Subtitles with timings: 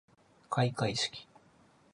[0.49, 1.11] 開会式